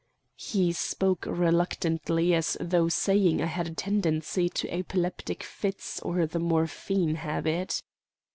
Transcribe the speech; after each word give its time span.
He 0.39 0.73
spoke 0.73 1.27
reluctantly 1.29 2.33
as 2.33 2.57
though 2.59 2.89
saying 2.89 3.39
I 3.39 3.45
had 3.45 3.67
a 3.67 3.73
tendency 3.75 4.49
to 4.49 4.73
epileptic 4.73 5.43
fits 5.43 5.99
or 5.99 6.25
the 6.25 6.39
morphine 6.39 7.13
habit. 7.17 7.83